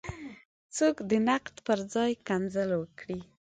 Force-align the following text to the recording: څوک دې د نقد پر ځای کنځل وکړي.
څوک 0.75 0.95
دې 1.09 1.17
د 1.19 1.23
نقد 1.29 1.55
پر 1.65 1.79
ځای 1.93 2.11
کنځل 2.27 2.69
وکړي. 2.75 3.19